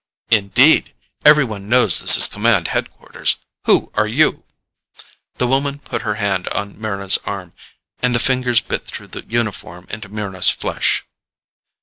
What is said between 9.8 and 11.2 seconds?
into Mryna's flesh.